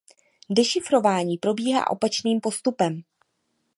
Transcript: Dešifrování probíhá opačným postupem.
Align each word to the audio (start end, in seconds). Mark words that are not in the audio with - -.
Dešifrování 0.49 1.37
probíhá 1.37 1.89
opačným 1.89 2.39
postupem. 2.41 3.01